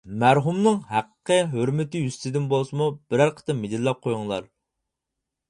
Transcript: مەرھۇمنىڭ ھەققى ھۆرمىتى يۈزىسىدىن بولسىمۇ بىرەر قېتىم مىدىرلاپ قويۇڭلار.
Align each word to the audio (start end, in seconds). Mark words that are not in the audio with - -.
مەرھۇمنىڭ 0.21 0.77
ھەققى 0.93 1.37
ھۆرمىتى 1.51 2.01
يۈزىسىدىن 2.05 2.49
بولسىمۇ 2.55 2.89
بىرەر 3.13 3.35
قېتىم 3.37 3.63
مىدىرلاپ 3.67 4.03
قويۇڭلار. 4.09 4.51